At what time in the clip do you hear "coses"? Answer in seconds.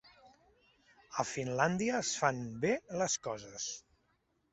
3.29-3.67